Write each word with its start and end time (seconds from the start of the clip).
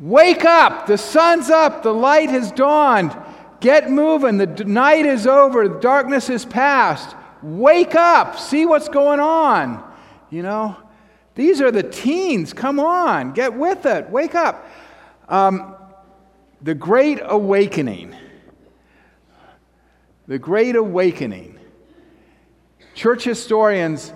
Wake 0.00 0.44
up! 0.44 0.86
The 0.86 0.98
sun's 0.98 1.50
up, 1.50 1.82
the 1.82 1.92
light 1.92 2.30
has 2.30 2.52
dawned. 2.52 3.16
Get 3.60 3.90
moving. 3.90 4.38
The 4.38 4.46
night 4.64 5.06
is 5.06 5.26
over, 5.26 5.68
the 5.68 5.80
darkness 5.80 6.30
is 6.30 6.44
past. 6.44 7.16
Wake 7.42 7.94
up! 7.94 8.38
See 8.38 8.66
what's 8.66 8.88
going 8.88 9.20
on. 9.20 9.84
You 10.30 10.42
know, 10.42 10.76
these 11.34 11.60
are 11.60 11.70
the 11.70 11.82
teens. 11.82 12.52
Come 12.52 12.78
on, 12.78 13.32
get 13.32 13.54
with 13.54 13.86
it. 13.86 14.08
Wake 14.10 14.34
up. 14.34 14.66
Um, 15.28 15.74
the 16.62 16.74
Great 16.74 17.20
Awakening. 17.22 18.14
The 20.26 20.38
Great 20.38 20.76
Awakening. 20.76 21.58
Church 22.94 23.24
historians 23.24 24.12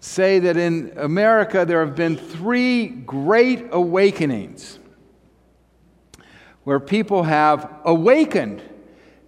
say 0.00 0.38
that 0.38 0.56
in 0.58 0.92
America 0.96 1.64
there 1.64 1.84
have 1.84 1.96
been 1.96 2.16
three 2.16 2.86
great 2.86 3.66
awakenings 3.72 4.78
where 6.64 6.80
people 6.80 7.22
have 7.22 7.70
awakened 7.84 8.62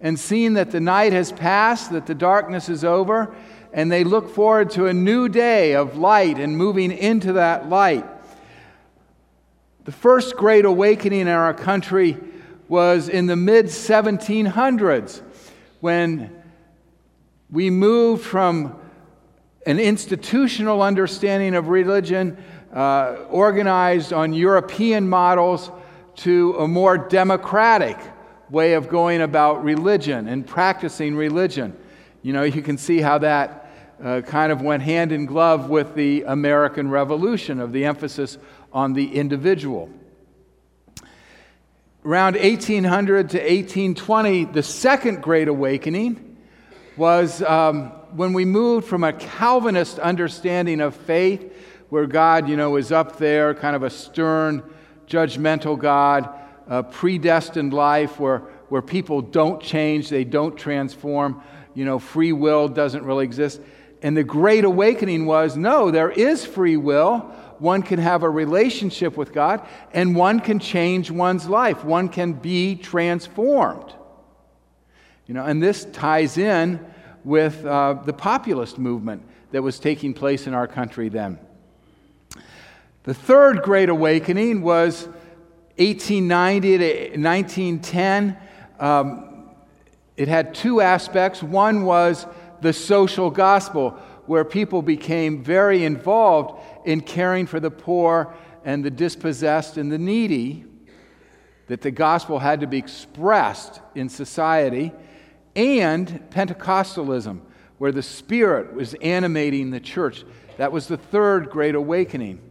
and 0.01 0.19
seen 0.19 0.53
that 0.53 0.71
the 0.71 0.79
night 0.79 1.13
has 1.13 1.31
passed, 1.31 1.91
that 1.91 2.05
the 2.05 2.15
darkness 2.15 2.69
is 2.69 2.83
over, 2.83 3.35
and 3.73 3.91
they 3.91 4.03
look 4.03 4.29
forward 4.29 4.69
to 4.71 4.87
a 4.87 4.93
new 4.93 5.29
day 5.29 5.73
of 5.73 5.97
light 5.97 6.37
and 6.37 6.57
moving 6.57 6.91
into 6.91 7.33
that 7.33 7.69
light. 7.69 8.05
The 9.85 9.91
first 9.91 10.35
great 10.35 10.65
awakening 10.65 11.21
in 11.21 11.27
our 11.29 11.53
country 11.53 12.17
was 12.67 13.07
in 13.07 13.27
the 13.27 13.35
mid 13.35 13.67
1700s 13.67 15.21
when 15.79 16.43
we 17.49 17.69
moved 17.69 18.25
from 18.25 18.77
an 19.65 19.79
institutional 19.79 20.81
understanding 20.81 21.55
of 21.55 21.69
religion 21.69 22.37
uh, 22.73 23.17
organized 23.29 24.11
on 24.11 24.33
European 24.33 25.07
models 25.07 25.71
to 26.17 26.55
a 26.59 26.67
more 26.67 26.97
democratic 26.97 27.97
way 28.49 28.73
of 28.73 28.89
going 28.89 29.21
about 29.21 29.63
religion 29.63 30.27
and 30.27 30.45
practicing 30.45 31.15
religion. 31.15 31.75
You 32.21 32.33
know, 32.33 32.43
you 32.43 32.61
can 32.61 32.77
see 32.77 32.99
how 32.99 33.19
that 33.19 33.69
uh, 34.03 34.21
kind 34.21 34.51
of 34.51 34.61
went 34.61 34.83
hand 34.83 35.11
in 35.11 35.25
glove 35.25 35.69
with 35.69 35.95
the 35.95 36.23
American 36.23 36.89
Revolution 36.89 37.59
of 37.59 37.71
the 37.71 37.85
emphasis 37.85 38.37
on 38.71 38.93
the 38.93 39.15
individual. 39.15 39.89
Around 42.05 42.35
1800 42.35 43.29
to 43.31 43.37
1820, 43.37 44.45
the 44.45 44.63
second 44.63 45.21
Great 45.21 45.47
Awakening 45.47 46.37
was 46.95 47.41
um, 47.43 47.89
when 48.15 48.33
we 48.33 48.45
moved 48.45 48.87
from 48.87 49.03
a 49.03 49.13
Calvinist 49.13 49.99
understanding 49.99 50.79
of 50.79 50.95
faith, 50.95 51.53
where 51.89 52.05
God, 52.05 52.49
you 52.49 52.57
know, 52.57 52.75
is 52.75 52.91
up 52.91 53.17
there, 53.17 53.53
kind 53.53 53.75
of 53.75 53.83
a 53.83 53.89
stern, 53.89 54.63
judgmental 55.07 55.77
God, 55.77 56.29
a 56.67 56.83
predestined 56.83 57.73
life 57.73 58.19
where, 58.19 58.39
where 58.69 58.81
people 58.81 59.21
don't 59.21 59.61
change, 59.61 60.09
they 60.09 60.23
don't 60.23 60.57
transform, 60.57 61.41
you 61.73 61.85
know, 61.85 61.99
free 61.99 62.33
will 62.33 62.67
doesn't 62.67 63.03
really 63.03 63.23
exist. 63.23 63.61
And 64.01 64.15
the 64.15 64.23
great 64.23 64.63
awakening 64.63 65.25
was 65.25 65.57
no, 65.57 65.91
there 65.91 66.11
is 66.11 66.45
free 66.45 66.77
will 66.77 67.33
one 67.59 67.81
can 67.81 67.99
have 67.99 68.23
a 68.23 68.29
relationship 68.29 69.17
with 69.17 69.33
God, 69.33 69.65
and 69.93 70.15
one 70.15 70.39
can 70.39 70.59
change 70.59 71.09
one's 71.09 71.47
life. 71.47 71.83
One 71.83 72.09
can 72.09 72.33
be 72.33 72.75
transformed. 72.75 73.93
You 75.25 75.33
know, 75.33 75.43
and 75.43 75.61
this 75.61 75.85
ties 75.85 76.37
in 76.37 76.85
with 77.23 77.65
uh, 77.65 77.95
the 78.05 78.13
populist 78.13 78.77
movement 78.77 79.23
that 79.51 79.61
was 79.61 79.79
taking 79.79 80.13
place 80.13 80.47
in 80.47 80.53
our 80.53 80.67
country 80.67 81.09
then. 81.09 81.39
The 83.07 83.13
third 83.13 83.61
great 83.61 83.87
awakening 83.87 84.61
was 84.61 85.05
1890 85.77 86.77
to 86.77 86.83
1910. 87.17 88.37
Um, 88.81 89.49
it 90.17 90.27
had 90.27 90.53
two 90.53 90.81
aspects. 90.81 91.41
One 91.41 91.85
was 91.85 92.25
the 92.59 92.73
social 92.73 93.31
gospel, 93.31 93.91
where 94.25 94.43
people 94.43 94.81
became 94.81 95.41
very 95.41 95.85
involved 95.85 96.61
in 96.83 96.99
caring 96.99 97.45
for 97.45 97.61
the 97.61 97.71
poor 97.71 98.33
and 98.65 98.83
the 98.83 98.91
dispossessed 98.91 99.77
and 99.77 99.89
the 99.89 99.97
needy, 99.97 100.65
that 101.67 101.79
the 101.79 101.91
gospel 101.91 102.39
had 102.39 102.59
to 102.59 102.67
be 102.67 102.77
expressed 102.77 103.79
in 103.95 104.09
society, 104.09 104.91
and 105.55 106.29
Pentecostalism, 106.29 107.39
where 107.77 107.93
the 107.93 108.03
Spirit 108.03 108.73
was 108.73 108.95
animating 108.95 109.71
the 109.71 109.79
church. 109.79 110.25
That 110.57 110.73
was 110.73 110.89
the 110.89 110.97
third 110.97 111.49
great 111.49 111.73
awakening. 111.73 112.41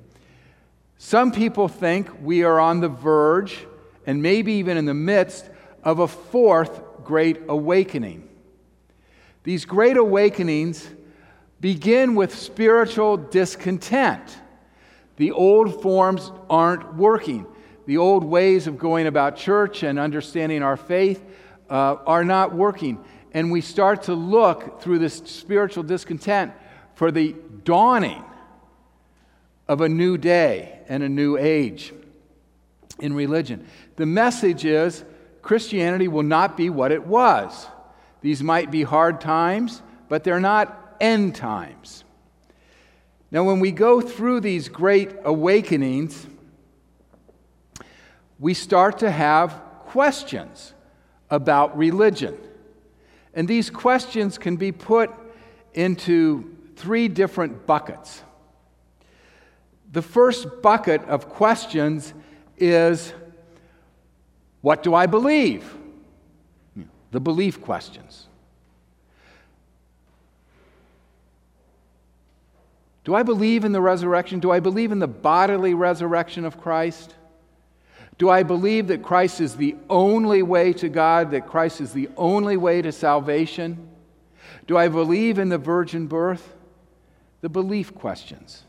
Some 0.99 1.31
people 1.31 1.69
think 1.69 2.09
we 2.23 2.43
are 2.43 2.59
on 2.59 2.81
the 2.81 2.89
verge, 2.89 3.67
and 4.07 4.23
maybe 4.23 4.55
even 4.55 4.77
in 4.77 4.87
the 4.87 4.95
midst, 4.95 5.51
of 5.85 5.99
a 5.99 6.09
fourth 6.09 6.81
great 7.05 7.43
awakening. 7.49 8.29
These 9.45 9.65
great 9.65 9.97
awakenings 9.97 10.89
begin 11.61 12.15
with 12.15 12.35
spiritual 12.35 13.17
discontent. 13.17 14.39
The 15.17 15.33
old 15.33 15.83
forms 15.83 16.33
aren't 16.51 16.97
working. 16.97 17.47
The 17.87 17.99
old 17.99 18.25
ways 18.25 18.67
of 18.67 18.79
going 18.79 19.07
about 19.07 19.37
church 19.37 19.83
and 19.83 19.99
understanding 19.99 20.63
our 20.63 20.77
faith 20.77 21.25
uh, 21.71 21.97
are 22.07 22.25
not 22.25 22.55
working. 22.55 23.05
And 23.33 23.53
we 23.53 23.61
start 23.61 24.05
to 24.05 24.15
look 24.15 24.81
through 24.81 24.99
this 24.99 25.19
spiritual 25.19 25.85
discontent 25.85 26.53
for 26.95 27.13
the 27.13 27.37
dawning 27.65 28.25
of 29.69 29.81
a 29.81 29.89
new 29.89 30.17
day 30.17 30.81
and 30.89 31.03
a 31.03 31.09
new 31.09 31.37
age 31.37 31.93
in 33.01 33.13
religion. 33.13 33.67
The 33.97 34.07
message 34.07 34.65
is 34.65 35.05
Christianity 35.43 36.09
will 36.09 36.23
not 36.23 36.57
be 36.57 36.71
what 36.71 36.93
it 36.93 37.07
was. 37.07 37.67
These 38.21 38.43
might 38.43 38.71
be 38.71 38.83
hard 38.83 39.21
times, 39.21 39.83
but 40.09 40.25
they're 40.25 40.41
not 40.41 40.97
end 41.01 41.35
times. 41.35 42.05
Now, 43.31 43.45
when 43.45 43.61
we 43.61 43.73
go 43.73 44.01
through 44.01 44.41
these 44.41 44.69
great 44.69 45.11
awakenings, 45.25 46.27
we 48.39 48.55
start 48.55 48.99
to 48.99 49.11
have 49.11 49.53
questions 49.87 50.75
about 51.31 51.77
religion. 51.77 52.37
And 53.35 53.49
these 53.49 53.69
questions 53.69 54.39
can 54.39 54.57
be 54.57 54.73
put 54.73 55.11
into 55.75 56.57
three 56.77 57.09
different 57.09 57.67
buckets. 57.67 58.23
The 59.97 60.03
first 60.03 60.61
bucket 60.61 61.03
of 61.05 61.31
questions 61.31 62.13
is 62.59 63.15
what 64.61 64.83
do 64.83 64.95
I 64.95 65.07
believe? 65.07 65.75
The 67.13 67.19
belief 67.19 67.63
questions. 67.63 68.27
Do 73.05 73.15
I 73.15 73.23
believe 73.23 73.65
in 73.65 73.73
the 73.73 73.81
resurrection? 73.81 74.39
Do 74.39 74.51
I 74.51 74.61
believe 74.61 74.93
in 74.93 74.99
the 74.99 75.07
bodily 75.07 75.73
resurrection 75.73 76.45
of 76.45 76.61
Christ? 76.61 77.15
Do 78.19 78.29
I 78.29 78.43
believe 78.43 78.89
that 78.89 79.03
Christ 79.03 79.41
is 79.41 79.57
the 79.57 79.77
only 79.89 80.43
way 80.43 80.75
to 80.75 80.91
God, 80.91 81.31
that 81.31 81.47
Christ 81.47 81.81
is 81.81 81.95
the 81.95 82.11
only 82.19 82.59
way 82.59 82.83
to 82.83 82.93
salvation? 82.93 83.89
Do 84.67 84.77
I 84.77 84.89
believe 84.89 85.39
in 85.39 85.49
the 85.49 85.57
virgin 85.57 86.07
birth? 86.07 86.55
The 87.41 87.49
belief 87.49 87.95
questions. 87.95 88.63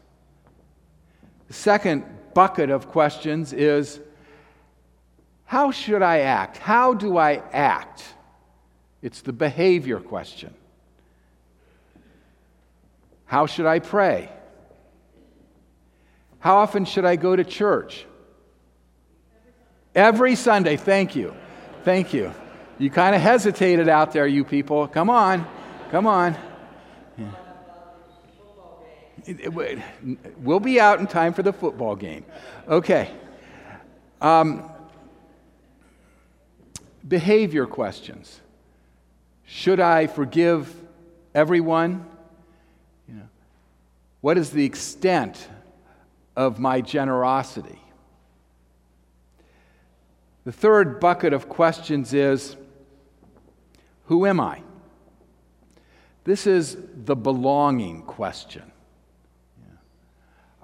The 1.48 1.54
second 1.54 2.06
bucket 2.34 2.70
of 2.70 2.88
questions 2.88 3.54
is 3.54 4.00
how 5.46 5.72
should 5.72 6.02
I 6.02 6.20
act? 6.20 6.58
How 6.58 6.94
do 6.94 7.18
I 7.18 7.42
act? 7.54 8.04
It's 9.02 9.22
the 9.22 9.34
behavior 9.34 10.00
question. 10.00 10.54
How 13.26 13.46
should 13.46 13.66
I 13.66 13.80
pray? 13.80 14.30
How 16.40 16.58
often 16.58 16.86
should 16.86 17.06
I 17.06 17.16
go 17.16 17.36
to 17.36 17.44
church? 17.44 18.06
Every 19.96 20.36
Sunday. 20.36 20.78
Thank 20.78 21.16
you. 21.16 21.34
Thank 21.84 22.14
you. 22.14 22.34
You 22.78 22.90
kind 22.90 23.16
of 23.16 23.22
hesitated 23.22 23.90
out 23.90 24.12
there, 24.12 24.28
you 24.28 24.44
people. 24.44 24.88
Come 24.88 25.10
on. 25.10 25.48
Come 25.92 26.06
on. 26.06 26.38
We'll 30.42 30.60
be 30.60 30.80
out 30.80 31.00
in 31.00 31.08
time 31.08 31.34
for 31.34 31.44
the 31.44 31.54
football 31.54 31.96
game. 31.96 32.26
Okay. 32.68 33.12
Um, 34.22 34.70
behavior 37.08 37.66
questions. 37.66 38.42
Should 39.46 39.80
I 39.80 40.08
forgive 40.08 40.74
everyone? 41.34 42.06
What 44.22 44.38
is 44.38 44.50
the 44.50 44.66
extent 44.66 45.48
of 46.36 46.60
my 46.60 46.82
generosity? 46.82 47.80
The 50.44 50.52
third 50.52 51.00
bucket 51.00 51.34
of 51.34 51.50
questions 51.50 52.14
is 52.14 52.56
Who 54.06 54.26
am 54.26 54.40
I? 54.40 54.62
This 56.24 56.48
is 56.48 56.78
the 57.06 57.16
belonging 57.16 58.02
question. 58.04 58.72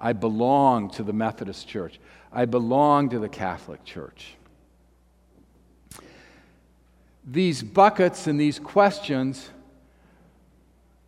I 0.04 0.12
belong 0.12 0.90
to 0.90 1.02
the 1.02 1.14
Methodist 1.14 1.66
Church. 1.66 1.98
I 2.30 2.44
belong 2.44 3.08
to 3.08 3.18
the 3.18 3.28
Catholic 3.28 3.82
Church. 3.86 4.34
These 7.24 7.62
buckets 7.62 8.26
and 8.26 8.38
these 8.38 8.58
questions 8.58 9.48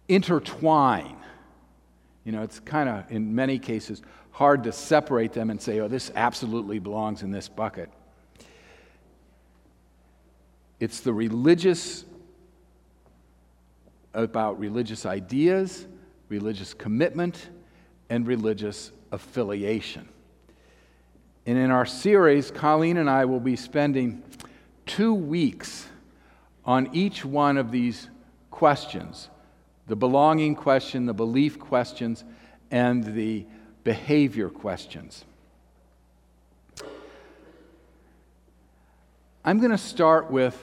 intertwine. 0.09 1.15
You 2.25 2.33
know, 2.33 2.43
it's 2.43 2.59
kind 2.59 2.89
of, 2.89 3.05
in 3.13 3.35
many 3.35 3.59
cases, 3.59 4.01
hard 4.31 4.65
to 4.65 4.73
separate 4.73 5.35
them 5.35 5.51
and 5.51 5.61
say, 5.61 5.81
oh, 5.81 5.89
this 5.89 6.11
absolutely 6.17 6.79
belongs 6.79 7.23
in 7.23 7.31
this 7.31 7.51
bucket. 7.51 7.91
It's 10.81 11.01
the 11.01 11.13
religious, 11.13 12.07
about 14.15 14.59
religious 14.59 15.05
ideas, 15.05 15.87
religious 16.31 16.73
commitment, 16.73 17.51
and 18.09 18.27
religious 18.27 18.93
affiliation. 19.13 20.09
And 21.47 21.57
in 21.57 21.71
our 21.71 21.87
series, 21.87 22.51
Colleen 22.51 22.97
and 22.97 23.09
I 23.09 23.25
will 23.25 23.41
be 23.41 23.57
spending 23.57 24.23
two 24.85 25.15
weeks 25.15 25.87
on 26.65 26.91
each 26.93 27.25
one 27.25 27.57
of 27.57 27.71
these 27.71 28.09
questions 28.51 29.31
the 29.87 29.95
belonging 29.95 30.57
question, 30.57 31.07
the 31.07 31.15
belief 31.15 31.61
questions, 31.61 32.25
and 32.73 33.05
the 33.05 33.47
behavior 33.85 34.49
questions. 34.49 35.25
I'm 39.45 39.61
going 39.61 39.71
to 39.71 39.79
start 39.79 40.29
with 40.29 40.61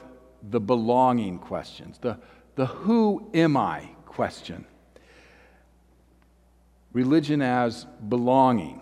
the 0.49 0.59
belonging 0.59 1.39
questions, 1.39 1.97
the, 1.99 2.17
the 2.55 2.65
who 2.65 3.29
am 3.33 3.55
I 3.55 3.87
question. 4.05 4.65
Religion 6.93 7.41
as 7.41 7.85
belonging. 8.07 8.79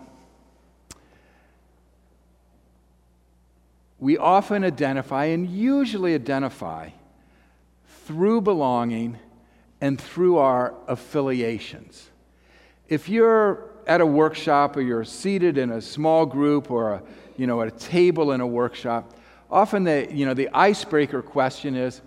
We 3.98 4.18
often 4.18 4.64
identify 4.64 5.26
and 5.26 5.48
usually 5.48 6.14
identify 6.14 6.90
through 8.04 8.40
belonging 8.40 9.18
and 9.80 10.00
through 10.00 10.38
our 10.38 10.74
affiliations. 10.88 12.10
If 12.88 13.08
you're 13.08 13.70
at 13.86 14.00
a 14.00 14.06
workshop 14.06 14.76
or 14.76 14.80
you're 14.80 15.04
seated 15.04 15.56
in 15.56 15.70
a 15.70 15.80
small 15.80 16.26
group 16.26 16.70
or 16.70 16.94
a, 16.94 17.02
you 17.36 17.46
know, 17.46 17.62
at 17.62 17.68
a 17.68 17.70
table 17.72 18.32
in 18.32 18.40
a 18.40 18.46
workshop, 18.46 19.14
often 19.50 19.84
the, 19.84 20.08
you 20.10 20.26
know, 20.26 20.34
the 20.34 20.48
icebreaker 20.52 21.22
question 21.22 21.76
is 21.76 22.00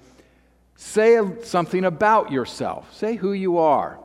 say 0.75 1.19
something 1.44 1.86
about 1.86 2.31
yourself, 2.31 2.94
say 2.94 3.16
who 3.16 3.34
you 3.34 3.58
are. 3.58 4.00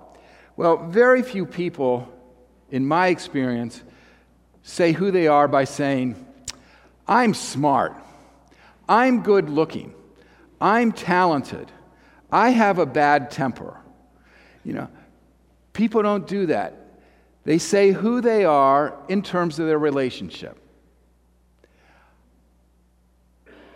Well, 0.60 0.76
very 0.76 1.22
few 1.22 1.46
people, 1.46 2.06
in 2.70 2.84
my 2.84 3.06
experience, 3.06 3.82
say 4.62 4.92
who 4.92 5.10
they 5.10 5.26
are 5.26 5.48
by 5.48 5.64
saying, 5.64 6.22
I'm 7.08 7.32
smart, 7.32 7.94
I'm 8.86 9.22
good 9.22 9.48
looking, 9.48 9.94
I'm 10.60 10.92
talented, 10.92 11.72
I 12.30 12.50
have 12.50 12.78
a 12.78 12.84
bad 12.84 13.30
temper. 13.30 13.80
You 14.62 14.74
know, 14.74 14.88
people 15.72 16.02
don't 16.02 16.26
do 16.26 16.44
that. 16.44 16.76
They 17.44 17.56
say 17.56 17.92
who 17.92 18.20
they 18.20 18.44
are 18.44 18.98
in 19.08 19.22
terms 19.22 19.58
of 19.58 19.66
their 19.66 19.78
relationship. 19.78 20.58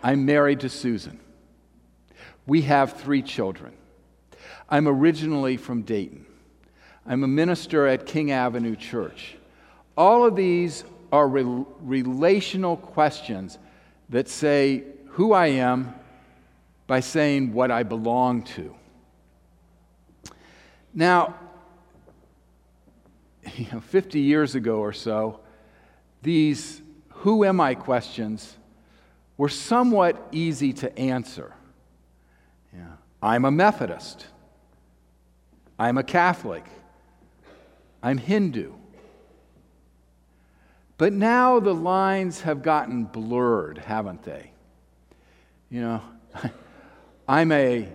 I'm 0.03 0.27
married 0.27 0.59
to 0.59 0.69
Susan. 0.69 1.19
We 2.45 2.61
have 2.61 2.93
three 2.93 3.23
children. 3.23 3.73
I'm 4.69 4.87
originally 4.87 5.57
from 5.57 5.81
Dayton. 5.81 6.27
I'm 7.05 7.23
a 7.23 7.27
minister 7.27 7.85
at 7.87 8.05
King 8.05 8.31
Avenue 8.31 8.75
Church. 8.75 9.35
All 9.95 10.25
of 10.25 10.35
these 10.35 10.83
are 11.11 11.27
re- 11.27 11.65
relational 11.81 12.77
questions 12.77 13.59
that 14.09 14.27
say 14.27 14.83
who 15.09 15.31
I 15.31 15.47
am 15.47 15.93
by 16.87 16.99
saying 16.99 17.53
what 17.53 17.71
I 17.71 17.83
belong 17.83 18.43
to. 18.43 18.75
Now, 20.93 21.35
you 23.55 23.67
know, 23.71 23.79
50 23.79 24.19
years 24.19 24.55
ago 24.55 24.79
or 24.79 24.93
so, 24.93 25.41
these 26.21 26.81
who 27.09 27.45
am 27.45 27.61
I 27.61 27.75
questions 27.75 28.57
were 29.37 29.49
somewhat 29.49 30.27
easy 30.31 30.73
to 30.73 30.97
answer. 30.97 31.53
Yeah. 32.73 32.93
I'm 33.21 33.45
a 33.45 33.51
Methodist. 33.51 34.25
I'm 35.77 35.97
a 35.97 36.03
Catholic. 36.03 36.65
I'm 38.05 38.19
Hindu. 38.19 38.71
But 40.99 41.11
now 41.11 41.59
the 41.59 41.73
lines 41.73 42.41
have 42.41 42.61
gotten 42.61 43.05
blurred, 43.05 43.79
haven't 43.79 44.21
they? 44.21 44.51
You 45.71 45.81
know, 45.81 46.01
I'm 47.27 47.51
a 47.51 47.89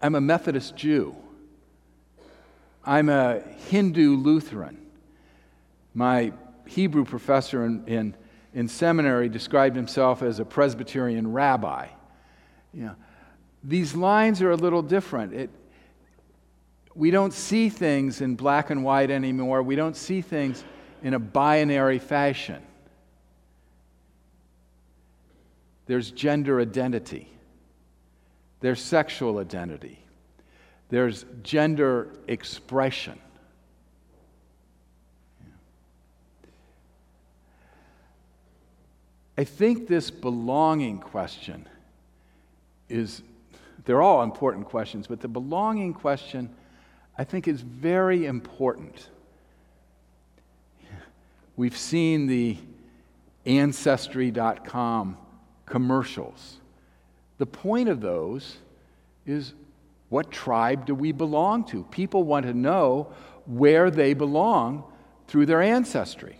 I'm 0.00 0.14
a 0.14 0.22
Methodist 0.22 0.74
Jew. 0.74 1.14
I'm 2.82 3.10
a 3.10 3.40
Hindu 3.68 4.16
Lutheran. 4.16 4.78
My 5.92 6.32
Hebrew 6.66 7.04
professor 7.04 7.66
in, 7.66 7.84
in, 7.86 8.14
in, 8.54 8.68
seminary 8.68 9.28
described 9.28 9.76
himself 9.76 10.22
as 10.22 10.40
a 10.40 10.46
Presbyterian 10.46 11.30
rabbi. 11.30 11.88
You 12.72 12.84
know, 12.84 12.96
these 13.62 13.94
lines 13.94 14.40
are 14.40 14.50
a 14.50 14.56
little 14.56 14.82
different. 14.82 15.34
It, 15.34 15.50
we 16.96 17.10
don't 17.10 17.32
see 17.32 17.68
things 17.68 18.22
in 18.22 18.36
black 18.36 18.70
and 18.70 18.82
white 18.82 19.10
anymore. 19.10 19.62
We 19.62 19.76
don't 19.76 19.96
see 19.96 20.22
things 20.22 20.64
in 21.02 21.12
a 21.12 21.18
binary 21.18 21.98
fashion. 21.98 22.62
There's 25.84 26.10
gender 26.10 26.60
identity, 26.60 27.30
there's 28.60 28.80
sexual 28.80 29.38
identity, 29.38 30.00
there's 30.88 31.24
gender 31.42 32.08
expression. 32.26 33.20
I 39.38 39.44
think 39.44 39.86
this 39.86 40.10
belonging 40.10 40.98
question 40.98 41.68
is, 42.88 43.22
they're 43.84 44.00
all 44.00 44.22
important 44.22 44.64
questions, 44.66 45.06
but 45.06 45.20
the 45.20 45.28
belonging 45.28 45.92
question 45.92 46.48
I 47.18 47.24
think 47.24 47.48
is 47.48 47.60
very 47.62 48.26
important. 48.26 49.08
We've 51.56 51.76
seen 51.76 52.26
the 52.26 52.58
Ancestry.com 53.46 55.16
commercials. 55.66 56.58
The 57.38 57.46
point 57.46 57.88
of 57.88 58.00
those 58.00 58.56
is 59.24 59.54
what 60.08 60.30
tribe 60.30 60.86
do 60.86 60.94
we 60.94 61.12
belong 61.12 61.64
to? 61.66 61.84
People 61.84 62.24
want 62.24 62.46
to 62.46 62.54
know 62.54 63.12
where 63.46 63.90
they 63.90 64.14
belong 64.14 64.84
through 65.28 65.46
their 65.46 65.62
ancestry. 65.62 66.36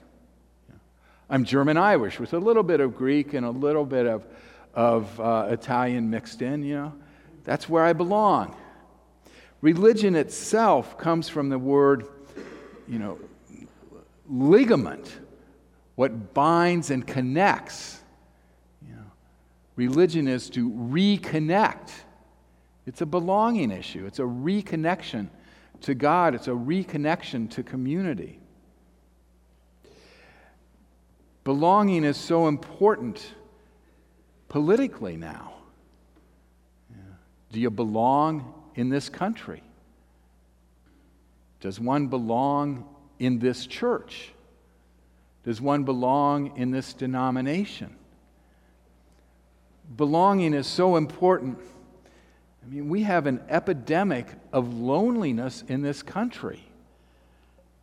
I'm 1.29 1.45
German 1.45 1.77
Irish 1.77 2.21
with 2.21 2.35
a 2.35 2.39
little 2.39 2.63
bit 2.63 2.81
of 2.81 2.97
Greek 2.97 3.35
and 3.35 3.45
a 3.45 3.51
little 3.51 3.85
bit 3.85 4.07
of, 4.07 4.27
of 4.75 5.21
uh, 5.21 5.49
Italian 5.51 6.11
mixed 6.11 6.43
in, 6.43 6.63
you 6.63 6.75
know. 6.75 6.93
That's 7.45 7.69
where 7.69 7.85
I 7.85 7.93
belong. 7.93 8.57
Religion 9.61 10.15
itself 10.15 10.99
comes 10.99 11.29
from 11.29 11.49
the 11.49 11.59
word, 11.59 12.07
you 12.89 12.99
know, 12.99 13.19
ligament, 14.29 15.19
what 15.95 16.35
binds 16.35 16.91
and 16.91 17.07
connects. 17.07 18.01
You 18.87 18.95
know, 18.95 19.11
religion 19.77 20.29
is 20.29 20.51
to 20.51 20.71
reconnect 20.71 21.91
it's 22.87 23.01
a 23.01 23.07
belonging 23.07 23.73
issue, 23.73 24.07
it's 24.07 24.21
a 24.21 24.23
reconnection 24.23 25.29
to 25.83 25.95
God, 25.95 26.35
it's 26.35 26.47
a 26.47 26.53
reconnection 26.53 27.51
to 27.51 27.63
community. 27.63 28.39
Belonging 31.43 32.05
is 32.05 32.17
so 32.17 32.47
important 32.47 33.35
politically 34.49 35.17
now. 35.17 35.55
Yeah. 36.91 37.03
Do 37.53 37.61
you 37.61 37.71
belong 37.71 38.55
in 38.77 38.89
this 38.89 39.09
country? 39.09 39.63
Does 41.61 41.81
one 41.81 42.07
belong 42.07 42.89
in 43.19 43.41
this 43.41 43.67
church? 43.67 44.31
Does 45.45 45.61
one 45.61 45.83
belong 45.83 46.57
in 46.57 46.71
this 46.71 46.93
denomination? 46.93 47.97
Belonging 49.97 50.55
is 50.55 50.67
so 50.67 50.97
important 50.97 51.59
I 52.67 52.69
mean, 52.69 52.89
we 52.89 53.05
have 53.05 53.27
an 53.27 53.43
epidemic 53.49 54.27
of 54.53 54.75
loneliness 54.75 55.63
in 55.69 55.83
this 55.83 56.03
country. 56.03 56.65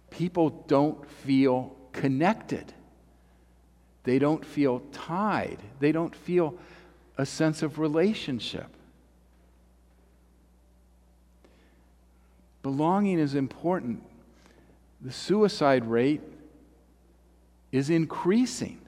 People 0.09 0.50
don't 0.67 1.09
feel 1.09 1.75
connected, 1.93 2.73
they 4.03 4.19
don't 4.19 4.43
feel 4.43 4.81
tied, 4.91 5.59
they 5.79 5.91
don't 5.91 6.13
feel 6.13 6.55
a 7.17 7.25
sense 7.25 7.62
of 7.62 7.79
relationship. 7.79 8.67
Belonging 12.63 13.20
is 13.20 13.36
important. 13.36 14.01
The 15.01 15.12
suicide 15.12 15.86
rate 15.86 16.22
is 17.74 17.89
increasing. 17.89 18.79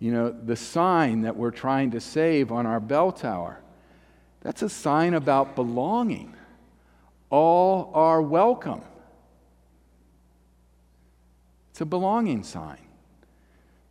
You 0.00 0.12
know, 0.12 0.30
the 0.30 0.56
sign 0.56 1.22
that 1.22 1.36
we're 1.36 1.52
trying 1.52 1.92
to 1.92 2.00
save 2.00 2.50
on 2.50 2.66
our 2.66 2.80
bell 2.80 3.12
tower, 3.12 3.60
that's 4.40 4.60
a 4.60 4.68
sign 4.68 5.14
about 5.14 5.54
belonging. 5.54 6.34
All 7.30 7.90
are 7.94 8.20
welcome. 8.20 8.82
It's 11.70 11.80
a 11.80 11.86
belonging 11.86 12.42
sign. 12.42 12.78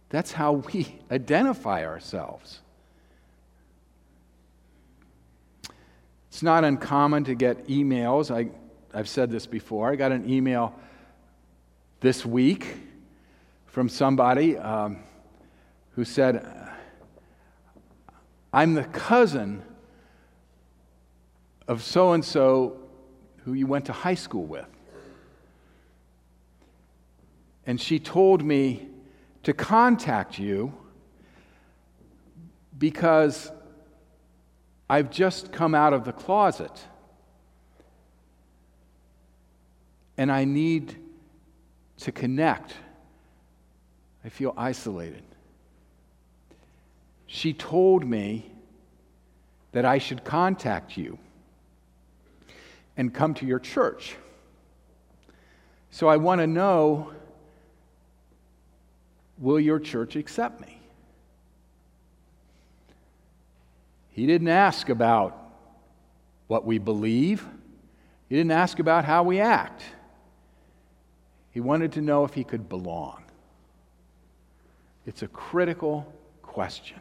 That's 0.10 0.34
how 0.34 0.54
we 0.54 1.00
identify 1.12 1.86
ourselves. 1.86 2.60
It's 6.34 6.42
not 6.42 6.63
uncommon 6.63 7.25
to 7.25 7.36
get 7.36 7.68
emails. 7.68 8.34
I, 8.36 8.50
I've 8.92 9.08
said 9.08 9.30
this 9.30 9.46
before. 9.46 9.92
I 9.92 9.96
got 9.96 10.12
an 10.12 10.28
email 10.28 10.74
this 12.00 12.25
week 12.25 12.75
from 13.68 13.88
somebody. 13.88 14.58
Um, 14.58 15.04
who 15.92 16.04
said, 16.04 16.44
I'm 18.52 18.74
the 18.74 18.86
cousin 18.86 19.62
of 21.68 21.84
so 21.84 22.13
and 22.13 22.25
so 22.25 22.80
who 23.46 23.54
you 23.54 23.68
went 23.68 23.86
to 23.86 23.94
high 23.94 24.16
school 24.16 24.46
with. 24.46 24.66
And 27.68 27.80
she 27.80 28.00
told 28.00 28.44
me 28.44 28.88
to 29.44 29.54
contact 29.54 30.40
you 30.40 30.74
because 32.80 33.52
I've 34.90 35.10
just 35.10 35.52
come 35.52 35.74
out 35.74 35.94
of 35.94 36.06
the 36.06 36.12
closet 36.12 36.72
and 40.18 40.32
I 40.32 40.46
need 40.46 40.96
to 42.00 42.12
connect. 42.12 42.74
I 44.24 44.30
feel 44.30 44.54
isolated 44.56 45.24
she 47.34 47.52
told 47.52 48.06
me 48.06 48.46
that 49.72 49.86
I 49.86 49.98
should 49.98 50.24
contact 50.24 50.96
you 50.96 51.18
and 52.96 53.12
come 53.12 53.34
to 53.34 53.46
your 53.48 53.58
church. 53.58 54.16
So 55.90 56.08
I 56.08 56.18
want 56.18 56.42
to 56.42 56.48
know 56.48 57.12
will 59.40 59.60
your 59.60 59.80
church 59.80 60.16
accept 60.16 60.62
me? 60.62 60.80
He 64.13 64.27
didn't 64.27 64.48
ask 64.48 64.89
about 64.89 65.38
what 66.48 66.65
we 66.65 66.77
believe, 66.77 67.46
he 68.29 68.36
didn't 68.36 68.51
ask 68.51 68.79
about 68.79 69.05
how 69.05 69.24
we 69.24 69.39
act. 69.39 69.84
He 71.51 71.60
wanted 71.60 71.91
to 71.93 72.01
know 72.01 72.24
if 72.24 72.34
he 72.34 72.43
could 72.43 72.67
belong. 72.67 73.24
It's 75.05 75.22
a 75.22 75.27
critical 75.27 76.12
question. 76.41 77.00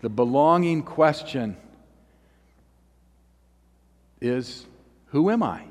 The 0.00 0.08
belonging 0.08 0.82
question 0.82 1.56
is 4.20 4.66
Who 5.06 5.30
am 5.30 5.42
I? 5.42 5.64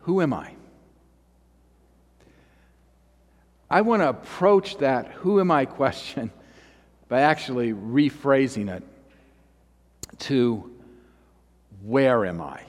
Who 0.00 0.20
am 0.20 0.32
I? 0.32 0.54
I 3.70 3.80
want 3.80 4.02
to 4.02 4.10
approach 4.10 4.76
that 4.78 5.08
who 5.08 5.40
am 5.40 5.50
I 5.50 5.64
question 5.64 6.30
by 7.12 7.20
actually 7.20 7.74
rephrasing 7.74 8.74
it 8.74 8.82
to 10.18 10.70
where 11.82 12.24
am 12.24 12.40
I? 12.40 12.62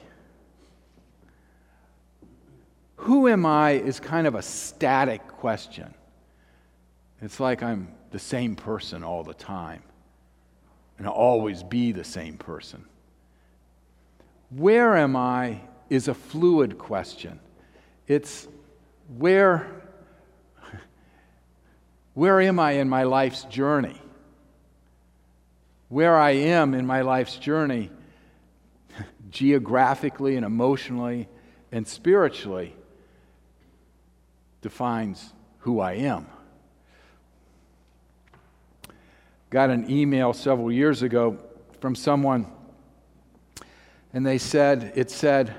Who 2.96 3.26
am 3.28 3.46
I 3.46 3.70
is 3.70 4.00
kind 4.00 4.26
of 4.26 4.34
a 4.34 4.42
static 4.42 5.26
question. 5.26 5.94
It's 7.22 7.40
like 7.40 7.62
I'm 7.62 7.88
the 8.10 8.18
same 8.18 8.54
person 8.54 9.02
all 9.02 9.24
the 9.24 9.32
time 9.32 9.82
and 10.98 11.06
I'll 11.06 11.14
always 11.14 11.62
be 11.62 11.92
the 11.92 12.04
same 12.04 12.36
person. 12.36 12.84
Where 14.50 14.94
am 14.94 15.16
I 15.16 15.62
is 15.88 16.06
a 16.06 16.14
fluid 16.14 16.76
question. 16.76 17.40
It's 18.06 18.46
where, 19.16 19.66
where 22.12 22.42
am 22.42 22.60
I 22.60 22.72
in 22.72 22.90
my 22.90 23.04
life's 23.04 23.44
journey? 23.44 24.02
Where 25.88 26.16
I 26.16 26.30
am 26.30 26.74
in 26.74 26.86
my 26.86 27.02
life's 27.02 27.36
journey, 27.36 27.90
geographically 29.30 30.36
and 30.36 30.44
emotionally 30.44 31.28
and 31.70 31.86
spiritually, 31.86 32.74
defines 34.60 35.32
who 35.58 35.80
I 35.80 35.94
am. 35.94 36.26
got 39.54 39.70
an 39.70 39.88
email 39.88 40.32
several 40.32 40.72
years 40.72 41.02
ago 41.02 41.38
from 41.78 41.94
someone, 41.94 42.44
and 44.12 44.26
they 44.26 44.36
said, 44.36 44.92
it 44.96 45.12
said, 45.12 45.54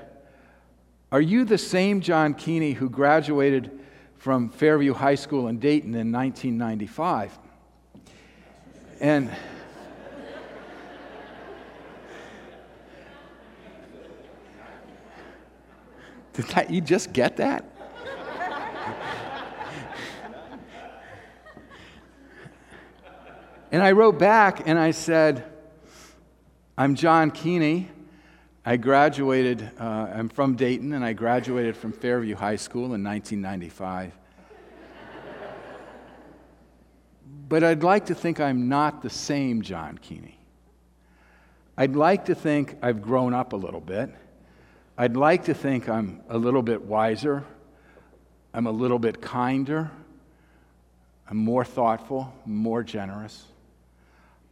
Are 1.10 1.20
you 1.22 1.46
the 1.46 1.56
same 1.56 2.02
John 2.02 2.34
Keeney 2.34 2.72
who 2.72 2.90
graduated 2.90 3.70
from 4.18 4.50
Fairview 4.50 4.92
High 4.92 5.14
School 5.14 5.48
in 5.48 5.58
Dayton 5.58 5.94
in 5.94 6.12
1995? 6.12 7.38
And 9.00 9.34
did 16.36 16.44
that, 16.48 16.70
you 16.70 16.80
just 16.82 17.12
get 17.12 17.38
that? 17.38 17.64
And 23.72 23.82
I 23.82 23.92
wrote 23.92 24.18
back 24.18 24.68
and 24.68 24.78
I 24.78 24.92
said, 24.92 25.44
I'm 26.78 26.94
John 26.94 27.30
Keeney. 27.30 27.90
I 28.64 28.76
graduated, 28.76 29.70
uh, 29.78 30.08
I'm 30.14 30.28
from 30.28 30.56
Dayton, 30.56 30.92
and 30.92 31.04
I 31.04 31.12
graduated 31.12 31.76
from 31.76 31.92
Fairview 31.92 32.36
High 32.36 32.56
School 32.56 32.94
in 32.94 33.02
1995. 33.02 34.12
but 37.48 37.64
I'd 37.64 37.82
like 37.82 38.06
to 38.06 38.14
think 38.14 38.40
I'm 38.40 38.68
not 38.68 39.02
the 39.02 39.10
same 39.10 39.62
John 39.62 39.98
Keeney. 39.98 40.38
I'd 41.76 41.96
like 41.96 42.26
to 42.26 42.34
think 42.34 42.76
I've 42.82 43.02
grown 43.02 43.34
up 43.34 43.52
a 43.52 43.56
little 43.56 43.80
bit. 43.80 44.10
I'd 44.98 45.16
like 45.16 45.44
to 45.44 45.54
think 45.54 45.88
I'm 45.88 46.22
a 46.28 46.38
little 46.38 46.62
bit 46.62 46.82
wiser. 46.82 47.44
I'm 48.54 48.66
a 48.66 48.70
little 48.70 48.98
bit 48.98 49.20
kinder. 49.20 49.90
I'm 51.28 51.36
more 51.36 51.64
thoughtful, 51.64 52.32
more 52.46 52.82
generous. 52.82 53.44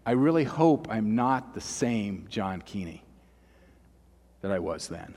I 0.04 0.12
really 0.12 0.44
hope 0.44 0.88
I'm 0.90 1.14
not 1.14 1.54
the 1.54 1.62
same 1.62 2.26
John 2.28 2.60
Keeney 2.60 3.02
that 4.42 4.52
I 4.52 4.58
was 4.58 4.88
then. 4.88 5.14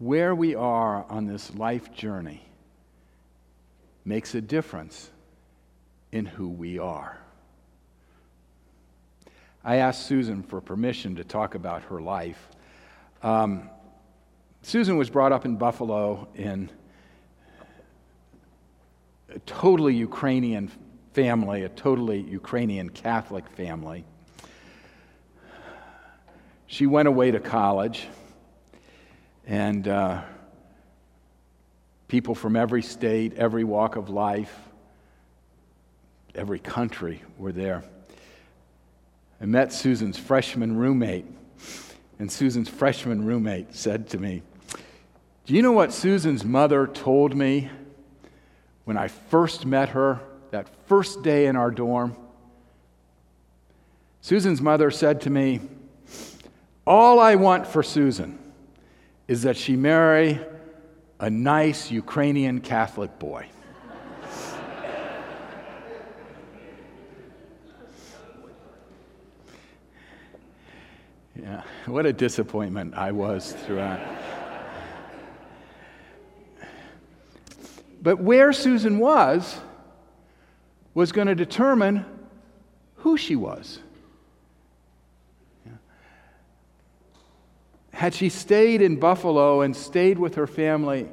Where 0.00 0.34
we 0.34 0.56
are 0.56 1.06
on 1.08 1.26
this 1.26 1.54
life 1.54 1.92
journey 1.94 2.44
makes 4.04 4.34
a 4.34 4.40
difference 4.40 5.08
in 6.10 6.26
who 6.26 6.48
we 6.48 6.80
are. 6.80 7.23
I 9.66 9.76
asked 9.76 10.04
Susan 10.06 10.42
for 10.42 10.60
permission 10.60 11.16
to 11.16 11.24
talk 11.24 11.54
about 11.54 11.84
her 11.84 11.98
life. 11.98 12.50
Um, 13.22 13.70
Susan 14.60 14.98
was 14.98 15.08
brought 15.08 15.32
up 15.32 15.46
in 15.46 15.56
Buffalo 15.56 16.28
in 16.34 16.70
a 19.34 19.38
totally 19.40 19.94
Ukrainian 19.94 20.70
family, 21.14 21.62
a 21.62 21.70
totally 21.70 22.20
Ukrainian 22.20 22.90
Catholic 22.90 23.48
family. 23.48 24.04
She 26.66 26.86
went 26.86 27.08
away 27.08 27.30
to 27.30 27.40
college, 27.40 28.06
and 29.46 29.88
uh, 29.88 30.20
people 32.06 32.34
from 32.34 32.54
every 32.54 32.82
state, 32.82 33.32
every 33.38 33.64
walk 33.64 33.96
of 33.96 34.10
life, 34.10 34.54
every 36.34 36.58
country 36.58 37.22
were 37.38 37.52
there. 37.52 37.82
I 39.40 39.46
met 39.46 39.72
Susan's 39.72 40.18
freshman 40.18 40.76
roommate, 40.76 41.26
and 42.18 42.30
Susan's 42.30 42.68
freshman 42.68 43.24
roommate 43.24 43.74
said 43.74 44.08
to 44.10 44.18
me, 44.18 44.42
Do 45.46 45.54
you 45.54 45.62
know 45.62 45.72
what 45.72 45.92
Susan's 45.92 46.44
mother 46.44 46.86
told 46.86 47.34
me? 47.36 47.70
when 48.84 48.96
I 48.96 49.08
first 49.08 49.66
met 49.66 49.90
her, 49.90 50.20
that 50.50 50.68
first 50.86 51.22
day 51.22 51.46
in 51.46 51.56
our 51.56 51.70
dorm, 51.70 52.16
Susan's 54.20 54.60
mother 54.60 54.90
said 54.90 55.22
to 55.22 55.30
me, 55.30 55.60
All 56.86 57.18
I 57.18 57.34
want 57.34 57.66
for 57.66 57.82
Susan 57.82 58.38
is 59.26 59.42
that 59.42 59.56
she 59.56 59.74
marry 59.74 60.40
a 61.18 61.30
nice 61.30 61.90
Ukrainian 61.90 62.60
Catholic 62.60 63.18
boy. 63.18 63.48
Yeah, 71.40 71.62
what 71.86 72.06
a 72.06 72.12
disappointment 72.12 72.94
I 72.94 73.12
was 73.12 73.52
throughout. 73.52 74.00
but 78.00 78.20
where 78.20 78.52
Susan 78.52 78.98
was, 78.98 79.60
was 80.94 81.10
going 81.10 81.26
to 81.26 81.34
determine 81.34 82.04
who 82.96 83.16
she 83.16 83.34
was. 83.34 83.80
Had 87.92 88.14
she 88.14 88.28
stayed 88.28 88.82
in 88.82 88.96
Buffalo 88.96 89.62
and 89.62 89.74
stayed 89.74 90.18
with 90.18 90.34
her 90.34 90.46
family 90.46 91.08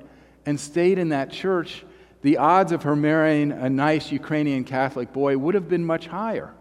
and 0.46 0.60
stayed 0.60 0.98
in 0.98 1.10
that 1.10 1.32
church, 1.32 1.84
the 2.22 2.38
odds 2.38 2.72
of 2.72 2.84
her 2.84 2.96
marrying 2.96 3.52
a 3.52 3.70
nice 3.70 4.12
Ukrainian 4.12 4.64
Catholic 4.64 5.14
boy 5.14 5.38
would 5.38 5.56
have 5.56 5.70
been 5.70 5.86
much 5.86 6.08
higher. 6.08 6.54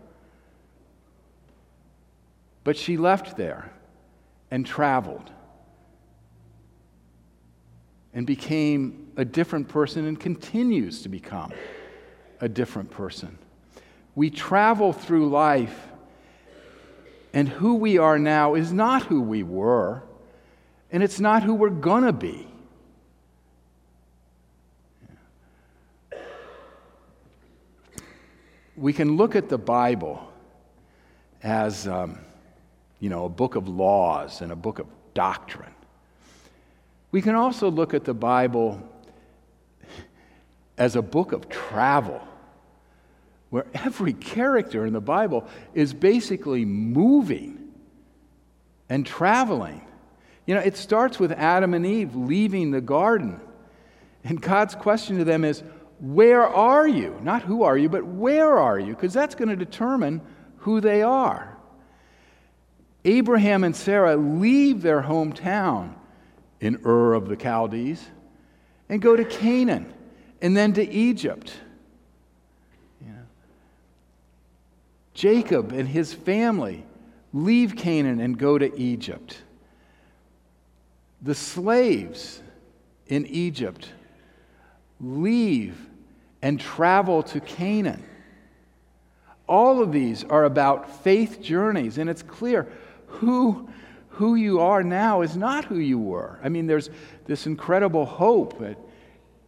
But 2.64 2.76
she 2.76 2.96
left 2.96 3.36
there 3.36 3.72
and 4.50 4.66
traveled 4.66 5.30
and 8.12 8.26
became 8.26 9.12
a 9.16 9.24
different 9.24 9.68
person 9.68 10.06
and 10.06 10.18
continues 10.18 11.02
to 11.02 11.08
become 11.08 11.52
a 12.40 12.48
different 12.48 12.90
person. 12.90 13.38
We 14.14 14.30
travel 14.30 14.92
through 14.92 15.30
life, 15.30 15.88
and 17.32 17.48
who 17.48 17.76
we 17.76 17.98
are 17.98 18.18
now 18.18 18.54
is 18.54 18.72
not 18.72 19.04
who 19.04 19.22
we 19.22 19.42
were 19.42 20.02
and 20.92 21.02
it's 21.02 21.20
not 21.20 21.42
who 21.42 21.54
we're 21.54 21.70
going 21.70 22.04
to 22.04 22.12
be. 22.12 22.46
We 28.76 28.92
can 28.92 29.16
look 29.16 29.36
at 29.36 29.48
the 29.48 29.58
Bible 29.58 30.32
as, 31.42 31.86
um, 31.86 32.18
you 33.00 33.08
know, 33.08 33.24
a 33.24 33.28
book 33.28 33.56
of 33.56 33.66
laws 33.66 34.42
and 34.42 34.52
a 34.52 34.56
book 34.56 34.78
of 34.78 34.86
doctrine. 35.14 35.74
We 37.10 37.22
can 37.22 37.34
also 37.34 37.70
look 37.70 37.94
at 37.94 38.04
the 38.04 38.14
Bible 38.14 38.86
as 40.78 40.96
a 40.96 41.02
book 41.02 41.32
of 41.32 41.48
travel, 41.48 42.26
where 43.50 43.66
every 43.74 44.12
character 44.12 44.86
in 44.86 44.92
the 44.92 45.00
Bible 45.00 45.46
is 45.74 45.92
basically 45.92 46.64
moving 46.64 47.72
and 48.88 49.04
traveling. 49.04 49.82
You 50.46 50.54
know, 50.54 50.60
it 50.60 50.76
starts 50.76 51.18
with 51.18 51.32
Adam 51.32 51.74
and 51.74 51.84
Eve 51.84 52.14
leaving 52.14 52.70
the 52.70 52.80
garden. 52.80 53.40
And 54.24 54.40
God's 54.40 54.74
question 54.74 55.18
to 55.18 55.24
them 55.24 55.44
is, 55.44 55.62
Where 55.98 56.46
are 56.46 56.86
you? 56.86 57.18
Not 57.22 57.42
who 57.42 57.62
are 57.62 57.76
you, 57.76 57.88
but 57.88 58.04
where 58.04 58.58
are 58.58 58.78
you? 58.78 58.94
Because 58.94 59.12
that's 59.12 59.34
going 59.34 59.48
to 59.48 59.56
determine 59.56 60.20
who 60.58 60.80
they 60.80 61.02
are. 61.02 61.49
Abraham 63.04 63.64
and 63.64 63.74
Sarah 63.74 64.16
leave 64.16 64.82
their 64.82 65.02
hometown 65.02 65.94
in 66.60 66.80
Ur 66.84 67.14
of 67.14 67.28
the 67.28 67.36
Chaldees 67.36 68.04
and 68.88 69.00
go 69.00 69.16
to 69.16 69.24
Canaan 69.24 69.92
and 70.42 70.56
then 70.56 70.72
to 70.74 70.88
Egypt. 70.88 71.52
Jacob 75.14 75.72
and 75.72 75.88
his 75.88 76.14
family 76.14 76.84
leave 77.32 77.76
Canaan 77.76 78.20
and 78.20 78.38
go 78.38 78.56
to 78.56 78.74
Egypt 78.78 79.42
the 81.22 81.34
slaves 81.34 82.40
in 83.08 83.26
Egypt 83.26 83.90
leave 85.00 85.86
and 86.42 86.58
travel 86.60 87.22
to 87.22 87.40
Canaan. 87.40 88.02
All 89.46 89.82
of 89.82 89.92
these 89.92 90.24
are 90.24 90.44
about 90.44 91.02
faith 91.02 91.40
journeys, 91.42 91.98
and 91.98 92.08
it's 92.08 92.22
clear 92.22 92.66
who, 93.10 93.68
who 94.10 94.34
you 94.34 94.60
are 94.60 94.82
now 94.82 95.22
is 95.22 95.36
not 95.36 95.64
who 95.64 95.78
you 95.78 95.98
were. 95.98 96.38
I 96.42 96.48
mean, 96.48 96.66
there's 96.66 96.90
this 97.26 97.46
incredible 97.46 98.06
hope 98.06 98.58
that 98.58 98.78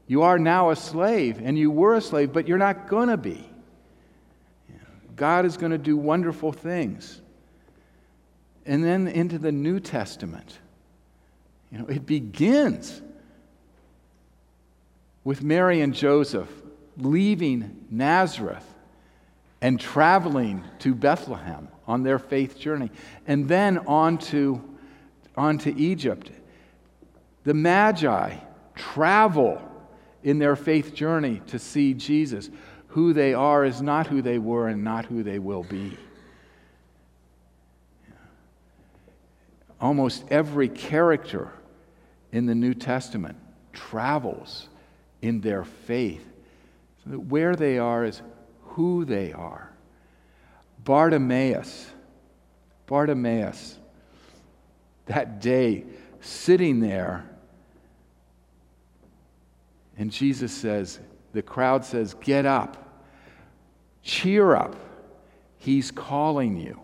you 0.06 0.22
are 0.22 0.38
now 0.38 0.70
a 0.70 0.76
slave, 0.76 1.40
and 1.42 1.58
you 1.58 1.70
were 1.70 1.94
a 1.94 2.00
slave, 2.00 2.32
but 2.32 2.46
you're 2.46 2.58
not 2.58 2.88
going 2.88 3.08
to 3.08 3.16
be. 3.16 3.48
God 5.16 5.44
is 5.44 5.56
going 5.56 5.72
to 5.72 5.78
do 5.78 5.96
wonderful 5.96 6.52
things. 6.52 7.20
And 8.64 8.84
then 8.84 9.08
into 9.08 9.38
the 9.38 9.52
New 9.52 9.80
Testament. 9.80 10.58
You 11.70 11.78
know, 11.78 11.86
it 11.86 12.06
begins 12.06 13.00
with 15.24 15.42
Mary 15.42 15.80
and 15.80 15.94
Joseph 15.94 16.50
leaving 16.96 17.86
Nazareth 17.90 18.71
and 19.62 19.78
traveling 19.78 20.64
to 20.80 20.92
Bethlehem 20.94 21.68
on 21.86 22.02
their 22.02 22.18
faith 22.18 22.58
journey, 22.58 22.90
and 23.26 23.48
then 23.48 23.78
on 23.78 24.18
to, 24.18 24.60
on 25.36 25.56
to 25.58 25.74
Egypt. 25.78 26.30
The 27.44 27.54
Magi 27.54 28.36
travel 28.74 29.62
in 30.24 30.38
their 30.38 30.56
faith 30.56 30.94
journey 30.94 31.40
to 31.46 31.58
see 31.58 31.94
Jesus. 31.94 32.50
Who 32.88 33.12
they 33.12 33.34
are 33.34 33.64
is 33.64 33.80
not 33.80 34.08
who 34.08 34.20
they 34.20 34.38
were 34.38 34.68
and 34.68 34.84
not 34.84 35.06
who 35.06 35.22
they 35.22 35.38
will 35.38 35.62
be. 35.62 35.96
Almost 39.80 40.24
every 40.28 40.68
character 40.68 41.52
in 42.32 42.46
the 42.46 42.54
New 42.54 42.74
Testament 42.74 43.38
travels 43.72 44.68
in 45.22 45.40
their 45.40 45.64
faith. 45.64 46.24
So 47.04 47.10
that 47.10 47.20
where 47.20 47.56
they 47.56 47.78
are 47.78 48.04
is 48.04 48.22
who 48.72 49.04
they 49.04 49.32
are. 49.32 49.70
Bartimaeus, 50.84 51.90
Bartimaeus, 52.86 53.78
that 55.06 55.40
day 55.40 55.84
sitting 56.20 56.80
there, 56.80 57.28
and 59.98 60.10
Jesus 60.10 60.52
says, 60.52 61.00
the 61.32 61.42
crowd 61.42 61.84
says, 61.84 62.14
Get 62.14 62.46
up, 62.46 63.04
cheer 64.02 64.54
up, 64.54 64.74
he's 65.58 65.90
calling 65.90 66.56
you. 66.56 66.80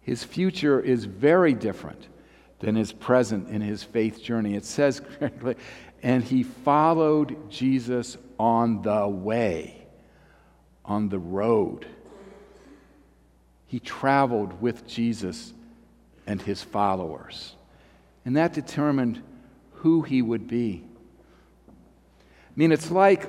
His 0.00 0.24
future 0.24 0.80
is 0.80 1.04
very 1.04 1.54
different 1.54 2.08
than 2.58 2.74
his 2.74 2.92
present 2.92 3.48
in 3.48 3.60
his 3.60 3.82
faith 3.84 4.22
journey. 4.22 4.54
It 4.54 4.64
says, 4.64 5.00
and 6.02 6.24
he 6.24 6.42
followed 6.42 7.50
Jesus 7.50 8.16
on 8.40 8.80
the 8.80 9.06
way, 9.06 9.86
on 10.82 11.10
the 11.10 11.18
road. 11.18 11.86
He 13.66 13.78
traveled 13.78 14.62
with 14.62 14.86
Jesus 14.88 15.52
and 16.26 16.40
his 16.40 16.62
followers. 16.62 17.54
And 18.24 18.38
that 18.38 18.54
determined 18.54 19.22
who 19.72 20.00
he 20.00 20.22
would 20.22 20.48
be. 20.48 20.82
I 21.68 21.72
mean, 22.56 22.72
it's 22.72 22.90
like 22.90 23.28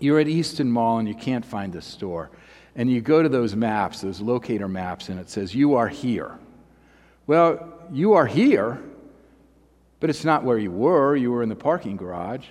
you're 0.00 0.18
at 0.18 0.26
Easton 0.26 0.72
Mall 0.72 0.98
and 0.98 1.06
you 1.06 1.14
can't 1.14 1.46
find 1.46 1.72
the 1.72 1.80
store. 1.80 2.32
And 2.74 2.90
you 2.90 3.00
go 3.00 3.22
to 3.22 3.28
those 3.28 3.54
maps, 3.54 4.00
those 4.00 4.20
locator 4.20 4.66
maps, 4.66 5.08
and 5.08 5.20
it 5.20 5.30
says, 5.30 5.54
You 5.54 5.74
are 5.74 5.86
here. 5.86 6.36
Well, 7.28 7.78
you 7.92 8.14
are 8.14 8.26
here, 8.26 8.82
but 10.00 10.10
it's 10.10 10.24
not 10.24 10.42
where 10.42 10.58
you 10.58 10.72
were. 10.72 11.14
You 11.14 11.30
were 11.30 11.44
in 11.44 11.48
the 11.48 11.54
parking 11.54 11.96
garage. 11.96 12.46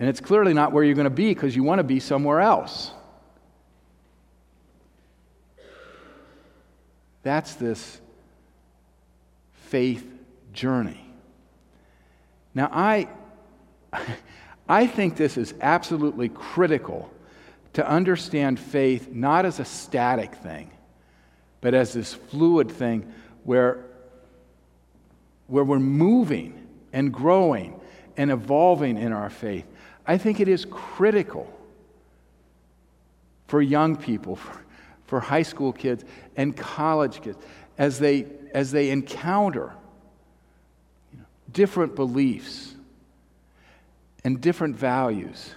And 0.00 0.08
it's 0.08 0.20
clearly 0.20 0.54
not 0.54 0.72
where 0.72 0.82
you're 0.82 0.94
going 0.94 1.04
to 1.04 1.10
be 1.10 1.28
because 1.28 1.54
you 1.54 1.62
want 1.62 1.78
to 1.78 1.84
be 1.84 2.00
somewhere 2.00 2.40
else. 2.40 2.90
That's 7.22 7.54
this 7.54 8.00
faith 9.52 10.10
journey. 10.54 11.04
Now, 12.54 12.70
I, 12.72 13.08
I 14.68 14.86
think 14.86 15.16
this 15.16 15.36
is 15.36 15.52
absolutely 15.60 16.30
critical 16.30 17.12
to 17.74 17.86
understand 17.86 18.58
faith 18.58 19.10
not 19.12 19.44
as 19.44 19.60
a 19.60 19.66
static 19.66 20.34
thing, 20.34 20.70
but 21.60 21.74
as 21.74 21.92
this 21.92 22.14
fluid 22.14 22.72
thing 22.72 23.12
where, 23.44 23.84
where 25.46 25.62
we're 25.62 25.78
moving 25.78 26.66
and 26.90 27.12
growing 27.12 27.79
and 28.20 28.30
evolving 28.30 28.98
in 28.98 29.14
our 29.14 29.30
faith. 29.30 29.64
I 30.06 30.18
think 30.18 30.40
it 30.40 30.48
is 30.48 30.66
critical 30.66 31.50
for 33.48 33.62
young 33.62 33.96
people, 33.96 34.36
for, 34.36 34.60
for 35.06 35.20
high 35.20 35.42
school 35.42 35.72
kids 35.72 36.04
and 36.36 36.54
college 36.54 37.22
kids, 37.22 37.38
as 37.78 37.98
they, 37.98 38.26
as 38.52 38.72
they 38.72 38.90
encounter 38.90 39.72
you 41.10 41.18
know, 41.20 41.24
different 41.50 41.96
beliefs 41.96 42.74
and 44.22 44.38
different 44.38 44.76
values. 44.76 45.54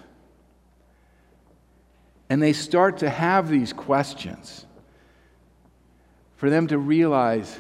And 2.29 2.41
they 2.41 2.53
start 2.53 2.99
to 2.99 3.09
have 3.09 3.49
these 3.49 3.73
questions 3.73 4.65
for 6.37 6.49
them 6.49 6.67
to 6.67 6.77
realize 6.77 7.59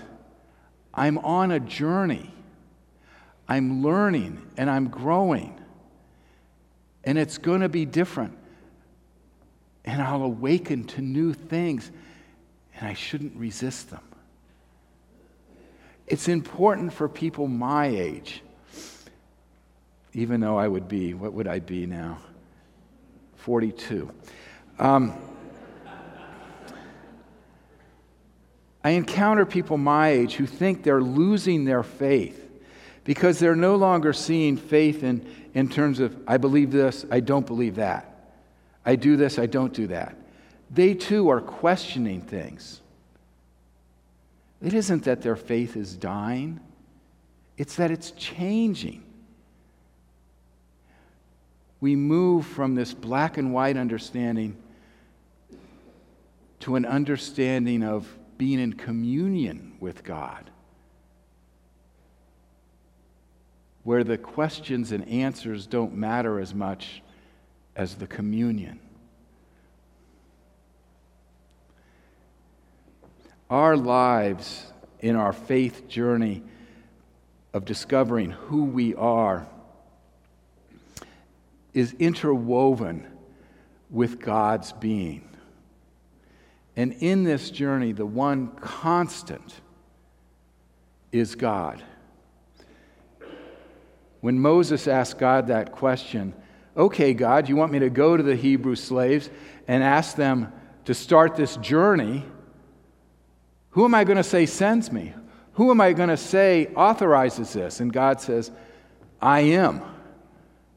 I'm 0.93 1.17
on 1.17 1.51
a 1.51 1.59
journey. 1.59 2.33
I'm 3.47 3.83
learning 3.83 4.41
and 4.57 4.69
I'm 4.69 4.87
growing. 4.89 5.59
And 7.03 7.17
it's 7.17 7.37
going 7.37 7.61
to 7.61 7.69
be 7.69 7.85
different. 7.85 8.37
And 9.85 10.01
I'll 10.01 10.23
awaken 10.23 10.85
to 10.85 11.01
new 11.01 11.33
things. 11.33 11.91
and 12.75 12.87
I 12.87 12.93
shouldn't 12.93 13.35
resist 13.35 13.89
them. 13.89 14.01
It's 16.07 16.27
important 16.27 16.93
for 16.93 17.07
people 17.07 17.47
my 17.47 17.87
age, 17.87 18.41
even 20.13 20.41
though 20.41 20.57
I 20.57 20.67
would 20.67 20.87
be, 20.87 21.13
what 21.13 21.33
would 21.33 21.47
I 21.47 21.59
be 21.59 21.85
now? 21.85 22.17
42. 23.37 24.09
Um, 24.79 25.13
I 28.83 28.91
encounter 28.91 29.45
people 29.45 29.77
my 29.77 30.09
age 30.09 30.35
who 30.35 30.45
think 30.45 30.83
they're 30.83 31.01
losing 31.01 31.63
their 31.63 31.83
faith 31.83 32.42
because 33.03 33.39
they're 33.39 33.55
no 33.55 33.75
longer 33.75 34.13
seeing 34.13 34.57
faith 34.57 35.03
in, 35.03 35.25
in 35.53 35.69
terms 35.69 35.99
of, 35.99 36.15
I 36.27 36.37
believe 36.37 36.71
this, 36.71 37.05
I 37.11 37.19
don't 37.19 37.45
believe 37.45 37.75
that. 37.75 38.09
I 38.85 38.95
do 38.95 39.15
this, 39.15 39.39
I 39.39 39.45
don't 39.45 39.73
do 39.73 39.87
that. 39.87 40.15
They 40.71 40.93
too 40.93 41.29
are 41.29 41.41
questioning 41.41 42.21
things. 42.21 42.81
It 44.61 44.73
isn't 44.73 45.03
that 45.03 45.21
their 45.21 45.35
faith 45.35 45.75
is 45.75 45.95
dying, 45.95 46.59
it's 47.57 47.75
that 47.75 47.91
it's 47.91 48.11
changing. 48.11 49.03
We 51.81 51.97
move 51.97 52.45
from 52.45 52.75
this 52.75 52.93
black 52.93 53.37
and 53.37 53.53
white 53.53 53.75
understanding 53.75 54.55
to 56.61 56.77
an 56.77 56.85
understanding 56.85 57.83
of 57.83 58.07
being 58.37 58.57
in 58.57 58.71
communion 58.71 59.73
with 59.81 60.01
God, 60.05 60.49
where 63.83 64.03
the 64.03 64.17
questions 64.17 64.91
and 64.91 65.07
answers 65.07 65.67
don't 65.67 65.93
matter 65.93 66.39
as 66.39 66.53
much 66.53 67.01
as 67.75 67.95
the 67.95 68.07
communion. 68.07 68.79
Our 73.49 73.75
lives 73.75 74.65
in 74.99 75.15
our 75.15 75.33
faith 75.33 75.87
journey 75.87 76.43
of 77.53 77.65
discovering 77.65 78.31
who 78.31 78.63
we 78.65 78.95
are 78.95 79.45
is 81.73 81.93
interwoven 81.99 83.05
with 83.89 84.19
God's 84.19 84.71
being. 84.71 85.27
And 86.75 86.93
in 86.93 87.23
this 87.23 87.51
journey, 87.51 87.91
the 87.91 88.05
one 88.05 88.47
constant 88.47 89.61
is 91.11 91.35
God. 91.35 91.83
When 94.23 94.39
Moses 94.39 94.87
asked 94.87 95.17
God 95.17 95.47
that 95.47 95.73
question, 95.73 96.33
okay, 96.77 97.13
God, 97.13 97.49
you 97.49 97.57
want 97.57 97.73
me 97.73 97.79
to 97.79 97.89
go 97.89 98.15
to 98.15 98.23
the 98.23 98.37
Hebrew 98.37 98.77
slaves 98.77 99.29
and 99.67 99.83
ask 99.83 100.15
them 100.15 100.53
to 100.85 100.93
start 100.93 101.35
this 101.35 101.57
journey? 101.57 102.23
Who 103.71 103.83
am 103.83 103.93
I 103.93 104.05
going 104.05 104.15
to 104.15 104.23
say 104.23 104.45
sends 104.45 104.93
me? 104.93 105.13
Who 105.55 105.71
am 105.71 105.81
I 105.81 105.91
going 105.91 106.07
to 106.07 106.15
say 106.15 106.67
authorizes 106.67 107.51
this? 107.51 107.81
And 107.81 107.91
God 107.91 108.21
says, 108.21 108.49
I 109.21 109.41
am, 109.41 109.81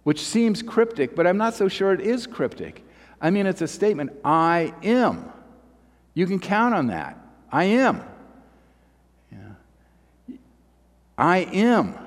which 0.02 0.22
seems 0.22 0.60
cryptic, 0.60 1.14
but 1.14 1.24
I'm 1.24 1.38
not 1.38 1.54
so 1.54 1.68
sure 1.68 1.92
it 1.92 2.00
is 2.00 2.26
cryptic. 2.26 2.84
I 3.20 3.30
mean, 3.30 3.46
it's 3.46 3.62
a 3.62 3.68
statement 3.68 4.10
I 4.24 4.74
am. 4.82 5.32
You 6.14 6.26
can 6.26 6.40
count 6.40 6.74
on 6.74 6.88
that. 6.88 7.16
I 7.52 7.62
am. 7.66 8.02
Yeah. 9.30 10.34
I 11.16 11.38
am. 11.38 12.05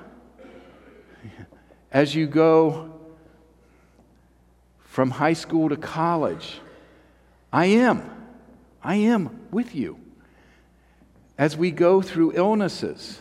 As 1.92 2.14
you 2.14 2.26
go 2.26 2.90
from 4.90 5.12
high 5.12 5.32
school 5.34 5.68
to 5.68 5.76
college. 5.76 6.60
I 7.52 7.66
am. 7.66 8.10
I 8.82 8.96
am 8.96 9.46
with 9.52 9.72
you. 9.72 10.00
As 11.38 11.56
we 11.56 11.70
go 11.70 12.02
through 12.02 12.32
illnesses 12.34 13.20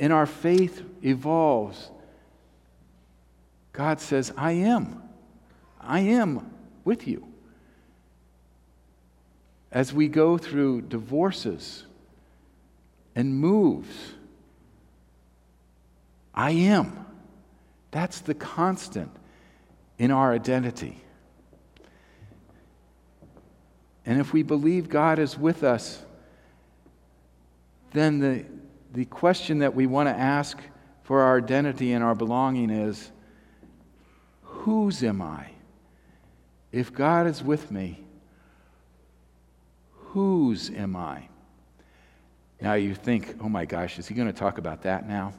and 0.00 0.12
our 0.12 0.26
faith 0.26 0.82
evolves, 1.02 1.90
God 3.72 4.00
says, 4.00 4.32
I 4.36 4.52
am. 4.52 5.00
I 5.80 6.00
am 6.00 6.50
with 6.84 7.06
you. 7.06 7.24
As 9.70 9.92
we 9.92 10.08
go 10.08 10.36
through 10.36 10.82
divorces 10.82 11.84
and 13.14 13.32
moves, 13.32 14.14
I 16.34 16.50
am. 16.50 17.05
That's 17.96 18.20
the 18.20 18.34
constant 18.34 19.10
in 19.96 20.10
our 20.10 20.34
identity. 20.34 21.02
And 24.04 24.20
if 24.20 24.34
we 24.34 24.42
believe 24.42 24.90
God 24.90 25.18
is 25.18 25.38
with 25.38 25.64
us, 25.64 26.04
then 27.94 28.18
the, 28.18 28.44
the 28.92 29.06
question 29.06 29.60
that 29.60 29.74
we 29.74 29.86
want 29.86 30.10
to 30.10 30.14
ask 30.14 30.58
for 31.04 31.22
our 31.22 31.38
identity 31.38 31.94
and 31.94 32.04
our 32.04 32.14
belonging 32.14 32.68
is 32.68 33.10
whose 34.42 35.02
am 35.02 35.22
I? 35.22 35.52
If 36.72 36.92
God 36.92 37.26
is 37.26 37.42
with 37.42 37.70
me, 37.70 38.04
whose 39.92 40.68
am 40.68 40.96
I? 40.96 41.28
Now 42.60 42.74
you 42.74 42.94
think, 42.94 43.36
oh 43.40 43.48
my 43.48 43.64
gosh, 43.64 43.98
is 43.98 44.06
he 44.06 44.14
going 44.14 44.28
to 44.28 44.38
talk 44.38 44.58
about 44.58 44.82
that 44.82 45.08
now? 45.08 45.32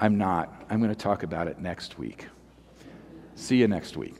I'm 0.00 0.18
not. 0.18 0.64
I'm 0.68 0.80
going 0.80 0.90
to 0.90 0.96
talk 0.96 1.22
about 1.22 1.48
it 1.48 1.58
next 1.58 1.98
week. 1.98 2.26
See 3.36 3.56
you 3.56 3.68
next 3.68 3.96
week. 3.96 4.14